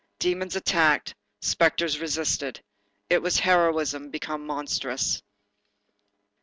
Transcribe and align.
Demons 0.17 0.55
attacked, 0.55 1.13
spectres 1.43 1.99
resisted. 1.99 2.59
It 3.11 3.21
was 3.21 3.37
heroism 3.37 4.09
become 4.09 4.47
monstrous. 4.47 5.21